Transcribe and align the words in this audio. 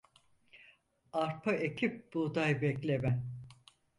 Arpa 1.13 1.53
ekip 1.53 2.13
buğday 2.13 2.61
bekleme. 2.61 3.23